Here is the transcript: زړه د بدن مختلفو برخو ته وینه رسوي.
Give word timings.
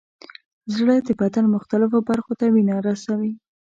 زړه 0.75 0.95
د 1.07 1.09
بدن 1.21 1.45
مختلفو 1.55 1.97
برخو 2.09 2.33
ته 2.39 2.45
وینه 2.53 2.75
رسوي. 2.87 3.31